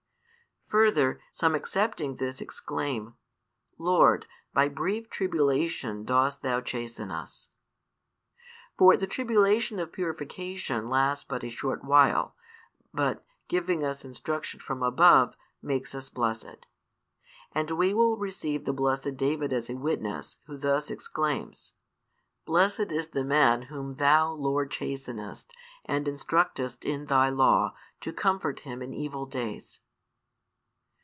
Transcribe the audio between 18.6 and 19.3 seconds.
the blessed